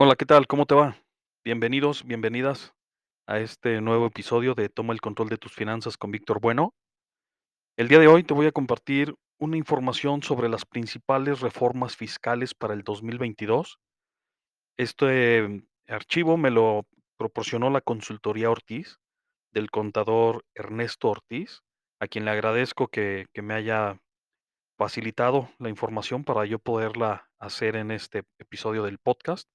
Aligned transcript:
Hola, 0.00 0.14
¿qué 0.14 0.26
tal? 0.26 0.46
¿Cómo 0.46 0.64
te 0.64 0.76
va? 0.76 0.96
Bienvenidos, 1.44 2.04
bienvenidas 2.04 2.72
a 3.26 3.40
este 3.40 3.80
nuevo 3.80 4.06
episodio 4.06 4.54
de 4.54 4.68
Toma 4.68 4.92
el 4.92 5.00
control 5.00 5.28
de 5.28 5.38
tus 5.38 5.52
finanzas 5.52 5.96
con 5.96 6.12
Víctor 6.12 6.40
Bueno. 6.40 6.72
El 7.76 7.88
día 7.88 7.98
de 7.98 8.06
hoy 8.06 8.22
te 8.22 8.32
voy 8.32 8.46
a 8.46 8.52
compartir 8.52 9.16
una 9.40 9.56
información 9.56 10.22
sobre 10.22 10.48
las 10.48 10.64
principales 10.64 11.40
reformas 11.40 11.96
fiscales 11.96 12.54
para 12.54 12.74
el 12.74 12.84
2022. 12.84 13.80
Este 14.76 15.66
archivo 15.88 16.36
me 16.36 16.52
lo 16.52 16.86
proporcionó 17.16 17.68
la 17.68 17.80
consultoría 17.80 18.52
Ortiz 18.52 19.00
del 19.50 19.68
contador 19.68 20.44
Ernesto 20.54 21.08
Ortiz, 21.08 21.62
a 21.98 22.06
quien 22.06 22.24
le 22.24 22.30
agradezco 22.30 22.86
que, 22.86 23.26
que 23.34 23.42
me 23.42 23.54
haya 23.54 24.00
facilitado 24.78 25.48
la 25.58 25.70
información 25.70 26.22
para 26.22 26.46
yo 26.46 26.60
poderla 26.60 27.28
hacer 27.40 27.74
en 27.74 27.90
este 27.90 28.22
episodio 28.38 28.84
del 28.84 28.98
podcast. 28.98 29.48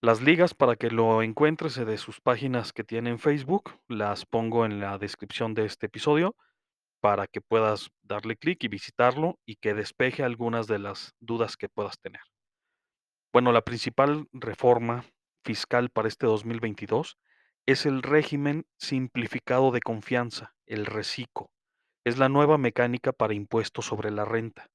Las 0.00 0.22
ligas 0.22 0.54
para 0.54 0.76
que 0.76 0.92
lo 0.92 1.24
encuentres 1.24 1.76
eh, 1.76 1.84
de 1.84 1.98
sus 1.98 2.20
páginas 2.20 2.72
que 2.72 2.84
tiene 2.84 3.10
en 3.10 3.18
Facebook, 3.18 3.80
las 3.88 4.26
pongo 4.26 4.64
en 4.64 4.78
la 4.78 4.96
descripción 4.96 5.54
de 5.54 5.64
este 5.64 5.86
episodio 5.86 6.36
para 7.00 7.26
que 7.26 7.40
puedas 7.40 7.90
darle 8.02 8.36
clic 8.36 8.62
y 8.62 8.68
visitarlo 8.68 9.40
y 9.44 9.56
que 9.56 9.74
despeje 9.74 10.22
algunas 10.22 10.68
de 10.68 10.78
las 10.78 11.16
dudas 11.18 11.56
que 11.56 11.68
puedas 11.68 11.98
tener. 11.98 12.20
Bueno, 13.32 13.50
la 13.50 13.62
principal 13.62 14.28
reforma 14.32 15.04
fiscal 15.44 15.90
para 15.90 16.06
este 16.06 16.26
2022 16.26 17.18
es 17.66 17.84
el 17.84 18.02
régimen 18.02 18.66
simplificado 18.76 19.72
de 19.72 19.80
confianza, 19.80 20.54
el 20.66 20.86
RECICO. 20.86 21.50
Es 22.04 22.18
la 22.18 22.28
nueva 22.28 22.56
mecánica 22.56 23.12
para 23.12 23.34
impuestos 23.34 23.86
sobre 23.86 24.12
la 24.12 24.24
renta. 24.24 24.70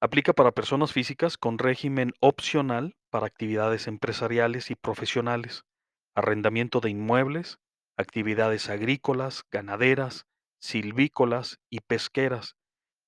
Aplica 0.00 0.32
para 0.32 0.52
personas 0.52 0.94
físicas 0.94 1.36
con 1.36 1.58
régimen 1.58 2.12
opcional 2.20 2.96
para 3.10 3.26
actividades 3.26 3.86
empresariales 3.86 4.70
y 4.70 4.74
profesionales, 4.74 5.64
arrendamiento 6.14 6.80
de 6.80 6.90
inmuebles, 6.90 7.58
actividades 7.96 8.68
agrícolas, 8.68 9.44
ganaderas, 9.50 10.26
silvícolas 10.60 11.58
y 11.70 11.80
pesqueras, 11.80 12.56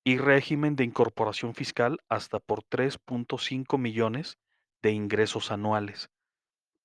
y 0.05 0.19
régimen 0.19 0.77
de 0.77 0.85
incorporación 0.85 1.55
fiscal 1.55 1.99
hasta 2.09 2.39
por 2.39 2.65
3.5 2.65 3.79
millones 3.79 4.39
de 4.83 4.93
ingresos 4.93 5.51
anuales, 5.51 6.11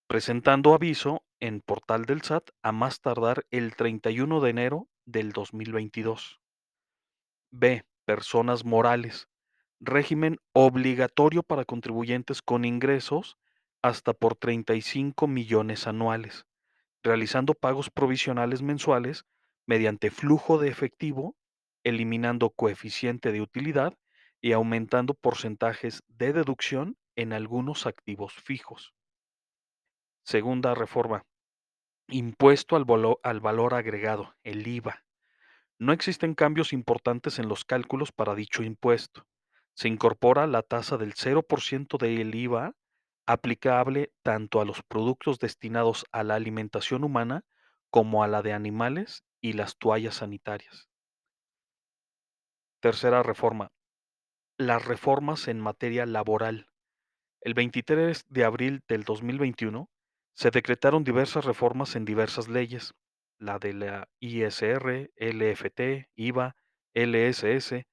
presentando 0.07 0.73
aviso 0.73 1.23
en 1.39 1.61
portal 1.61 2.05
del 2.05 2.22
SAT 2.22 2.50
a 2.61 2.72
más 2.72 3.00
tardar 3.00 3.45
el 3.52 3.75
31 3.75 4.41
de 4.41 4.50
enero 4.50 4.89
del 5.05 5.31
2022. 5.31 6.41
B. 7.52 7.85
Personas 8.05 8.66
morales 8.66 9.27
régimen 9.86 10.39
obligatorio 10.53 11.44
para 11.44 11.66
contribuyentes 11.66 12.41
con 12.41 12.66
ingresos 12.66 13.38
hasta 13.81 14.14
por 14.14 14.36
35 14.36 15.28
millones 15.28 15.88
anuales, 15.88 16.45
realizando 17.03 17.53
pagos 17.53 17.89
provisionales 17.89 18.61
mensuales 18.61 19.25
mediante 19.66 20.11
flujo 20.11 20.58
de 20.58 20.69
efectivo, 20.69 21.36
eliminando 21.83 22.50
coeficiente 22.50 23.31
de 23.31 23.41
utilidad 23.41 23.97
y 24.41 24.53
aumentando 24.53 25.13
porcentajes 25.13 26.03
de 26.08 26.33
deducción 26.33 26.97
en 27.16 27.33
algunos 27.33 27.86
activos 27.86 28.33
fijos. 28.33 28.94
Segunda 30.23 30.73
reforma. 30.73 31.25
Impuesto 32.08 32.75
al, 32.75 32.86
al 33.23 33.39
valor 33.39 33.73
agregado, 33.73 34.36
el 34.44 34.67
IVA. 34.67 35.03
No 35.78 35.94
existen 35.94 36.33
cambios 36.33 36.73
importantes 36.73 37.39
en 37.39 37.47
los 37.47 37.66
cálculos 37.66 38.11
para 38.11 38.36
dicho 38.36 38.63
impuesto 38.63 39.28
se 39.76 39.90
incorpora 39.90 40.48
la 40.48 40.64
tasa 40.64 40.98
del 40.98 41.14
0% 41.14 41.98
del 41.98 42.34
IVA 42.34 42.73
aplicable 43.28 44.12
tanto 44.23 44.62
a 44.62 44.66
los 44.66 44.84
productos 44.84 45.40
destinados 45.40 46.06
a 46.12 46.23
la 46.23 46.36
alimentación 46.36 47.04
humana 47.04 47.44
como 47.90 48.24
a 48.24 48.28
la 48.28 48.41
de 48.41 48.53
animales 48.53 49.24
y 49.41 49.53
las 49.53 49.78
toallas 49.78 50.16
sanitarias. 50.16 50.90
Tercera 52.80 53.24
reforma. 53.24 53.72
Las 54.58 54.85
reformas 54.85 55.47
en 55.47 55.59
materia 55.59 56.06
laboral. 56.06 56.69
El 57.41 57.53
23 57.53 58.25
de 58.30 58.46
abril 58.46 58.84
del 58.88 59.03
2021 59.03 59.90
se 60.34 60.52
decretaron 60.52 61.03
diversas 61.03 61.46
reformas 61.46 61.96
en 61.96 62.06
diversas 62.06 62.47
leyes, 62.47 62.94
la 63.40 63.59
de 63.59 63.74
la 63.74 64.09
ISR, 64.19 65.12
LFT, 65.16 66.09
IVA, 66.16 66.56
LSS, 66.94 67.85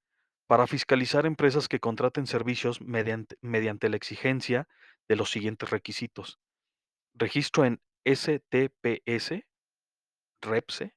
para 0.47 0.67
fiscalizar 0.67 1.27
empresas 1.27 1.69
que 1.69 1.81
contraten 1.81 2.27
servicios 2.27 2.81
mediante, 2.81 3.89
la 3.89 3.97
exigencia 3.97 4.69
de 5.09 5.17
los 5.17 5.31
siguientes 5.31 5.71
requisitos. 5.71 6.39
Registro 7.15 7.65
en 7.65 7.81
STPS, 8.05 9.45
REPSE, 10.41 10.95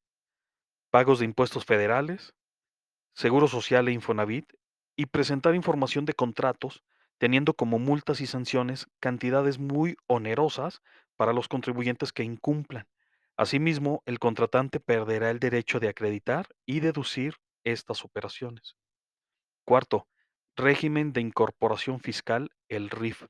pagos 0.90 1.20
de 1.20 1.26
impuestos 1.26 1.66
federales, 1.66 2.34
Seguro 3.14 3.48
Social 3.48 3.88
e 3.88 3.92
Infonavit, 3.92 4.54
y 4.98 5.08
presentar 5.08 5.56
información 5.56 6.06
de 6.06 6.14
contratos, 6.14 6.84
teniendo 7.18 7.54
como 7.54 7.80
multas 7.80 8.22
y 8.22 8.28
sanciones 8.28 8.88
cantidades 9.00 9.58
muy 9.60 9.96
onerosas 10.08 10.82
para 11.16 11.34
los 11.34 11.48
contribuyentes 11.48 12.12
que 12.12 12.24
incumplan. 12.24 12.88
Asimismo, 13.38 14.04
el 14.06 14.20
contratante 14.20 14.80
perderá 14.80 15.30
el 15.30 15.40
derecho 15.40 15.80
de 15.80 15.90
acreditar 15.90 16.48
y 16.66 16.80
deducir 16.80 17.36
estas 17.64 18.04
operaciones. 18.06 18.78
Cuarto, 19.66 20.08
régimen 20.56 21.12
de 21.12 21.22
incorporación 21.22 22.00
fiscal, 22.00 22.52
el 22.70 22.92
RIF. 22.92 23.26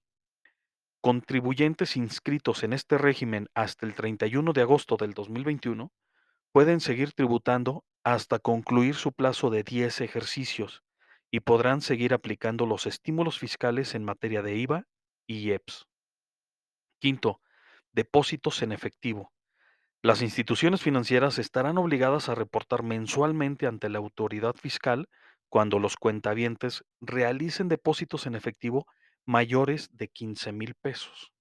Contribuyentes 1.00 1.96
inscritos 1.96 2.64
en 2.64 2.74
este 2.74 2.98
régimen 2.98 3.48
hasta 3.54 3.86
el 3.86 3.96
31 3.96 4.52
de 4.52 4.62
agosto 4.62 4.98
del 4.98 5.14
2021 5.14 5.94
pueden 6.52 6.82
seguir 6.82 7.14
tributando 7.14 7.86
hasta 8.04 8.40
concluir 8.40 8.96
su 8.96 9.14
plazo 9.14 9.50
de 9.50 9.64
10 9.64 10.02
ejercicios 10.02 10.84
y 11.32 11.40
podrán 11.40 11.80
seguir 11.80 12.14
aplicando 12.14 12.66
los 12.66 12.86
estímulos 12.86 13.40
fiscales 13.40 13.96
en 13.96 14.04
materia 14.04 14.42
de 14.42 14.58
IVA 14.58 14.88
y 15.28 15.38
IEPS. 15.38 15.88
Quinto, 17.00 17.40
depósitos 17.94 18.62
en 18.62 18.74
efectivo. 18.74 19.32
Las 20.02 20.22
instituciones 20.22 20.82
financieras 20.82 21.40
estarán 21.40 21.78
obligadas 21.78 22.28
a 22.28 22.36
reportar 22.36 22.84
mensualmente 22.84 23.68
ante 23.68 23.88
la 23.88 24.00
autoridad 24.00 24.54
fiscal 24.56 25.08
cuando 25.50 25.80
los 25.80 25.96
cuentavientes 25.96 26.84
realicen 27.02 27.68
depósitos 27.68 28.26
en 28.26 28.36
efectivo 28.36 28.86
mayores 29.26 29.90
de 29.92 30.08
15 30.08 30.52
mil 30.52 30.76
pesos. 30.76 31.32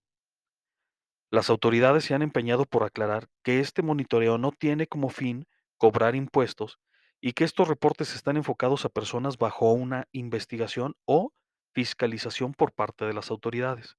Las 1.30 1.50
autoridades 1.50 2.04
se 2.04 2.14
han 2.14 2.22
empeñado 2.22 2.64
por 2.64 2.84
aclarar 2.84 3.28
que 3.42 3.60
este 3.60 3.82
monitoreo 3.82 4.38
no 4.38 4.52
tiene 4.52 4.86
como 4.86 5.08
fin 5.08 5.46
cobrar 5.76 6.14
impuestos 6.14 6.78
y 7.20 7.32
que 7.32 7.44
estos 7.44 7.68
reportes 7.68 8.14
están 8.14 8.36
enfocados 8.36 8.84
a 8.84 8.88
personas 8.88 9.38
bajo 9.38 9.72
una 9.72 10.06
investigación 10.12 10.94
o 11.06 11.32
fiscalización 11.72 12.54
por 12.54 12.72
parte 12.72 13.04
de 13.04 13.14
las 13.14 13.30
autoridades. 13.30 13.96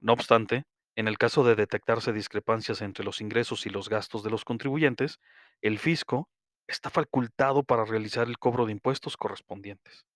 No 0.00 0.12
obstante, 0.12 0.64
en 0.96 1.08
el 1.08 1.18
caso 1.18 1.44
de 1.44 1.54
detectarse 1.54 2.12
discrepancias 2.12 2.82
entre 2.82 3.04
los 3.04 3.20
ingresos 3.20 3.64
y 3.66 3.70
los 3.70 3.88
gastos 3.88 4.22
de 4.22 4.30
los 4.30 4.44
contribuyentes, 4.44 5.20
el 5.62 5.78
fisco 5.78 6.28
está 6.68 6.90
facultado 6.90 7.62
para 7.62 7.84
realizar 7.84 8.28
el 8.28 8.38
cobro 8.38 8.66
de 8.66 8.72
impuestos 8.72 9.16
correspondientes. 9.16 10.06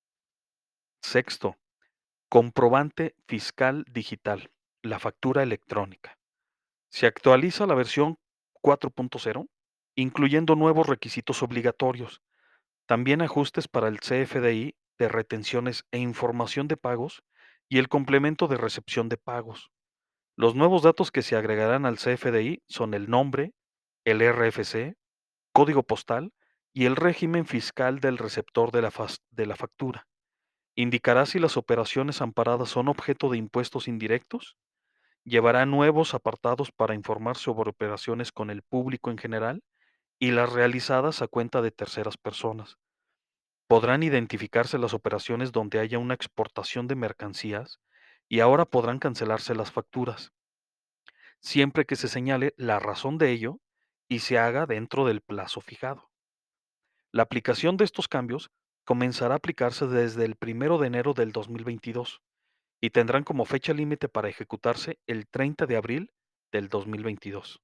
Sexto, 1.01 1.57
comprobante 2.29 3.17
fiscal 3.27 3.85
digital, 3.91 4.53
la 4.83 4.99
factura 4.99 5.43
electrónica. 5.43 6.19
Se 6.91 7.07
actualiza 7.07 7.67
la 7.67 7.75
versión 7.75 8.19
4.0, 8.63 9.49
incluyendo 9.97 10.55
nuevos 10.55 10.87
requisitos 10.87 11.43
obligatorios, 11.43 12.23
también 12.87 13.23
ajustes 13.23 13.67
para 13.67 13.89
el 13.89 14.01
CFDI 14.01 14.77
de 14.99 15.09
retenciones 15.09 15.85
e 15.91 15.99
información 15.99 16.69
de 16.69 16.77
pagos 16.77 17.23
y 17.69 17.79
el 17.79 17.89
complemento 17.89 18.47
de 18.47 18.59
recepción 18.59 19.09
de 19.09 19.17
pagos. 19.17 19.71
Los 20.37 20.55
nuevos 20.55 20.83
datos 20.83 21.11
que 21.11 21.23
se 21.23 21.37
agregarán 21.37 21.87
al 21.87 21.97
CFDI 21.97 22.63
son 22.67 22.95
el 22.95 23.09
nombre, 23.09 23.53
el 24.05 24.21
RFC, 24.21 24.97
código 25.53 25.83
postal 25.83 26.33
y 26.73 26.87
el 26.87 26.97
régimen 26.97 27.47
fiscal 27.47 28.01
del 28.01 28.19
receptor 28.19 28.73
de 28.73 28.83
la, 28.83 29.57
factura. 29.57 30.07
Indicará 30.75 31.27
si 31.27 31.39
las 31.39 31.57
operaciones 31.57 32.23
amparadas 32.23 32.71
son 32.71 32.89
objeto 32.89 33.29
de 33.29 33.37
impuestos 33.37 33.89
indirectos. 33.89 34.57
Llevará 35.25 35.67
nuevos 35.67 36.15
apartados 36.15 36.73
para 36.73 36.95
informar 36.95 37.37
sobre 37.37 37.71
operaciones 37.71 38.33
con 38.33 38.51
el 38.51 38.63
público 38.63 39.11
en 39.11 39.19
general 39.19 39.63
y 40.19 40.31
las 40.31 40.53
realizadas 40.53 41.21
a 41.21 41.29
cuenta 41.29 41.61
de 41.61 41.73
terceras 41.73 42.17
personas. 42.17 42.79
Podrán 43.69 44.03
identificarse 44.03 44.79
las 44.79 44.95
operaciones 44.95 45.53
donde 45.53 45.79
haya 45.79 45.99
una 45.99 46.15
exportación 46.15 46.89
de 46.89 46.95
mercancías 46.95 47.81
y 48.29 48.41
ahora 48.41 48.65
podrán 48.65 48.99
cancelarse 48.99 49.55
las 49.55 49.71
facturas, 49.71 50.33
siempre 51.41 51.85
que 51.85 51.97
se 51.97 52.09
señale 52.09 52.55
la 52.57 52.79
razón 52.79 53.19
de 53.19 53.31
ello 53.31 53.61
y 54.09 54.21
se 54.21 54.39
haga 54.39 54.67
dentro 54.67 55.07
del 55.07 55.21
plazo 55.21 55.61
fijado. 55.61 56.12
La 57.13 57.25
aplicación 57.25 57.77
de 57.77 57.85
estos 57.85 58.09
cambios 58.09 58.51
comenzará 58.87 59.35
a 59.35 59.37
aplicarse 59.37 59.87
desde 59.87 60.25
el 60.25 60.35
1 60.41 60.79
de 60.79 60.87
enero 60.87 61.13
del 61.13 61.31
2022 61.31 62.23
y 62.81 62.89
tendrán 62.89 63.23
como 63.23 63.45
fecha 63.45 63.75
límite 63.75 64.09
para 64.09 64.31
ejecutarse 64.31 64.99
el 65.07 65.29
30 65.29 65.67
de 65.67 65.77
abril 65.77 66.13
del 66.53 66.71
2022. 66.71 67.61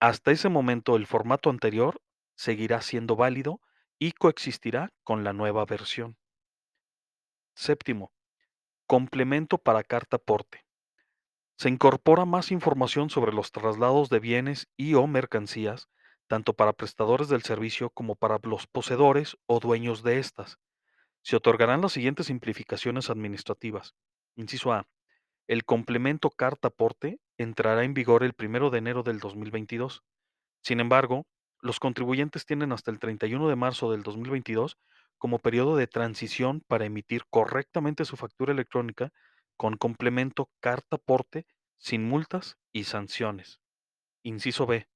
Hasta 0.00 0.30
ese 0.30 0.48
momento, 0.48 0.96
el 0.96 1.06
formato 1.06 1.50
anterior 1.50 2.00
seguirá 2.34 2.80
siendo 2.80 3.14
válido 3.14 3.60
y 3.98 4.12
coexistirá 4.12 4.90
con 5.04 5.22
la 5.22 5.34
nueva 5.34 5.66
versión. 5.66 6.16
Séptimo, 7.54 8.10
complemento 8.86 9.58
para 9.58 9.84
carta 9.84 10.16
porte. 10.16 10.64
Se 11.58 11.68
incorpora 11.68 12.24
más 12.24 12.50
información 12.50 13.10
sobre 13.10 13.34
los 13.34 13.52
traslados 13.52 14.08
de 14.08 14.18
bienes 14.18 14.66
y 14.78 14.94
o 14.94 15.06
mercancías, 15.06 15.90
tanto 16.32 16.54
para 16.54 16.72
prestadores 16.72 17.28
del 17.28 17.42
servicio 17.42 17.90
como 17.90 18.16
para 18.16 18.38
los 18.44 18.66
poseedores 18.66 19.36
o 19.44 19.60
dueños 19.60 20.02
de 20.02 20.18
estas. 20.18 20.56
Se 21.20 21.36
otorgarán 21.36 21.82
las 21.82 21.92
siguientes 21.92 22.28
simplificaciones 22.28 23.10
administrativas. 23.10 23.94
Inciso 24.34 24.72
A. 24.72 24.88
El 25.46 25.66
complemento 25.66 26.30
carta 26.30 26.70
porte 26.70 27.20
entrará 27.36 27.84
en 27.84 27.92
vigor 27.92 28.24
el 28.24 28.32
primero 28.32 28.70
de 28.70 28.78
enero 28.78 29.02
del 29.02 29.18
2022. 29.18 30.04
Sin 30.62 30.80
embargo, 30.80 31.26
los 31.60 31.78
contribuyentes 31.78 32.46
tienen 32.46 32.72
hasta 32.72 32.90
el 32.90 32.98
31 32.98 33.50
de 33.50 33.56
marzo 33.56 33.92
del 33.92 34.02
2022 34.02 34.78
como 35.18 35.38
periodo 35.38 35.76
de 35.76 35.86
transición 35.86 36.62
para 36.66 36.86
emitir 36.86 37.24
correctamente 37.28 38.06
su 38.06 38.16
factura 38.16 38.54
electrónica 38.54 39.10
con 39.58 39.76
complemento 39.76 40.48
carta 40.60 40.96
porte 40.96 41.44
sin 41.76 42.08
multas 42.08 42.56
y 42.72 42.84
sanciones. 42.84 43.60
Inciso 44.22 44.64
B. 44.64 44.88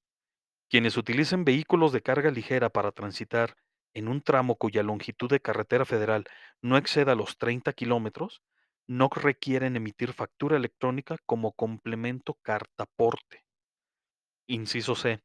Quienes 0.69 0.97
utilicen 0.97 1.45
vehículos 1.45 1.93
de 1.93 2.03
carga 2.03 2.31
ligera 2.31 2.71
para 2.71 2.93
transitar 2.93 3.57
en 3.95 4.09
un 4.09 4.21
tramo 4.21 4.57
cuya 4.57 4.83
longitud 4.83 5.31
de 5.31 5.41
carretera 5.41 5.85
federal 5.85 6.25
no 6.61 6.77
exceda 6.77 7.15
los 7.15 7.39
30 7.39 7.73
kilómetros, 7.73 8.43
no 8.87 9.09
requieren 9.09 9.77
emitir 9.77 10.13
factura 10.13 10.57
electrónica 10.57 11.17
como 11.25 11.53
complemento 11.53 12.35
carta 12.43 12.87
porte. 12.97 13.45
Inciso 14.47 14.95
C. 14.95 15.23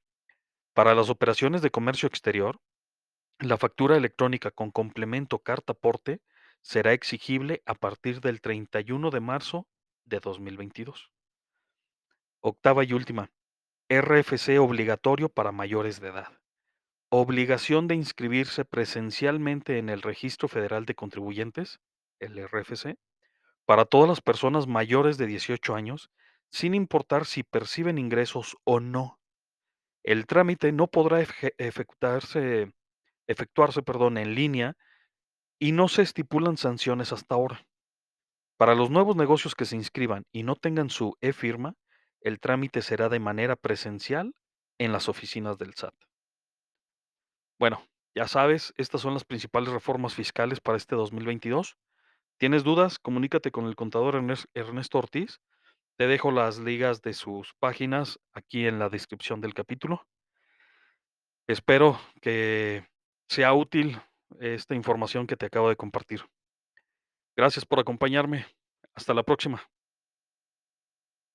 Para 0.74 0.96
las 0.96 1.10
operaciones 1.10 1.62
de 1.62 1.70
comercio 1.70 2.08
exterior, 2.08 2.62
la 3.40 3.58
factura 3.58 3.98
electrónica 3.98 4.52
con 4.52 4.72
complemento 4.72 5.40
carta 5.40 5.74
porte 5.74 6.22
será 6.62 6.94
exigible 6.94 7.62
a 7.66 7.74
partir 7.74 8.22
del 8.22 8.40
31 8.40 9.10
de 9.10 9.20
marzo 9.20 9.68
de 10.06 10.20
2022. 10.20 11.12
Octava 12.40 12.84
y 12.84 12.94
última. 12.94 13.32
RFC 13.94 14.58
obligatorio 14.58 15.28
para 15.28 15.52
mayores 15.52 16.00
de 16.00 16.08
edad. 16.08 16.40
Obligación 17.10 17.90
de 17.90 17.96
inscribirse 17.96 18.64
presencialmente 18.64 19.80
en 19.80 19.90
el 19.90 20.02
Registro 20.02 20.48
Federal 20.48 20.86
de 20.86 20.96
Contribuyentes, 20.96 21.82
el 22.22 22.42
RFC, 22.42 22.96
para 23.66 23.84
todas 23.84 24.08
las 24.08 24.22
personas 24.22 24.66
mayores 24.66 25.18
de 25.18 25.28
18 25.28 25.76
años, 25.76 26.10
sin 26.50 26.74
importar 26.74 27.26
si 27.26 27.44
perciben 27.44 27.98
ingresos 27.98 28.56
o 28.64 28.80
no. 28.80 29.20
El 30.04 30.26
trámite 30.26 30.72
no 30.72 30.88
podrá 30.88 31.20
efectuarse, 31.58 32.72
efectuarse 33.28 33.82
perdón, 33.82 34.18
en 34.18 34.36
línea 34.36 34.78
y 35.60 35.74
no 35.74 35.90
se 35.90 36.04
estipulan 36.04 36.56
sanciones 36.56 37.12
hasta 37.12 37.36
ahora. 37.36 37.68
Para 38.56 38.74
los 38.74 38.90
nuevos 38.90 39.18
negocios 39.18 39.54
que 39.54 39.66
se 39.66 39.76
inscriban 39.76 40.24
y 40.32 40.44
no 40.44 40.56
tengan 40.56 40.90
su 40.90 41.18
e-firma, 41.20 41.76
el 42.22 42.40
trámite 42.40 42.82
será 42.82 43.10
de 43.10 43.20
manera 43.20 43.56
presencial 43.56 44.34
en 44.78 44.92
las 44.92 45.10
oficinas 45.10 45.58
del 45.58 45.74
SAT. 45.74 45.94
Bueno, 47.60 47.84
ya 48.16 48.28
sabes, 48.28 48.74
estas 48.78 49.02
son 49.02 49.14
las 49.14 49.24
principales 49.24 49.70
reformas 49.72 50.16
fiscales 50.16 50.60
para 50.60 50.78
este 50.78 50.96
2022. 50.96 51.78
¿Tienes 52.38 52.64
dudas? 52.64 52.98
Comunícate 53.00 53.52
con 53.52 53.66
el 53.68 53.76
contador 53.76 54.16
Ernes- 54.16 54.48
Ernesto 54.54 54.98
Ortiz. 54.98 55.40
Te 55.98 56.08
dejo 56.08 56.32
las 56.32 56.58
ligas 56.60 57.02
de 57.02 57.14
sus 57.14 57.54
páginas 57.60 58.20
aquí 58.34 58.66
en 58.66 58.80
la 58.80 58.90
descripción 58.90 59.42
del 59.42 59.54
capítulo. 59.54 60.08
Espero 61.48 62.00
que 62.22 62.88
sea 63.30 63.54
útil 63.54 64.02
esta 64.40 64.74
información 64.76 65.28
que 65.28 65.38
te 65.38 65.46
acabo 65.46 65.70
de 65.70 65.76
compartir. 65.76 66.26
Gracias 67.36 67.66
por 67.66 67.80
acompañarme. 67.80 68.46
Hasta 68.94 69.14
la 69.14 69.24
próxima. 69.24 69.62